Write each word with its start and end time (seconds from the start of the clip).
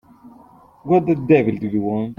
What 0.83 1.05
the 1.05 1.13
devil 1.15 1.55
do 1.57 1.67
you 1.67 1.81
want? 1.81 2.09